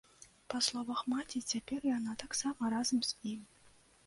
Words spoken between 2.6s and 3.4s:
разам з ім.